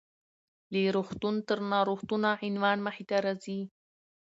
[0.71, 3.59] له روغتون تر ناروغتونه: عنوان مخې ته راځي.